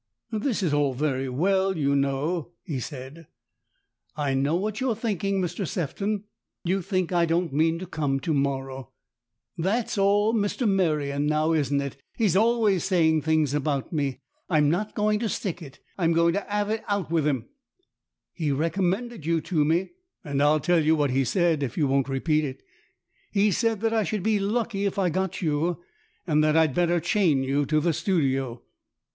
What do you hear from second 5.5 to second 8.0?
Sefton. You think I don't mean to